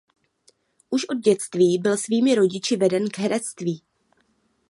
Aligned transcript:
Už 0.89 1.05
od 1.05 1.17
dětství 1.17 1.77
byl 1.81 1.97
svými 1.97 2.35
rodiči 2.35 2.77
veden 2.77 3.09
k 3.09 3.17
herectví. 3.17 3.83